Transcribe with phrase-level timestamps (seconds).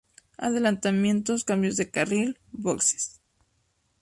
[0.39, 3.21] Adelantamientos, cambios de carril, boxes.